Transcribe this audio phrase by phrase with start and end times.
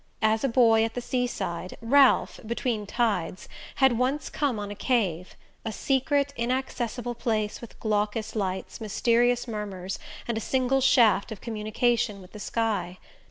[0.23, 4.75] As a boy at the sea side, Ralph, between tides, had once come on a
[4.75, 11.39] cave a secret inaccessible place with glaucous lights, mysterious murmurs, and a single shaft of
[11.39, 12.97] communication with the sky.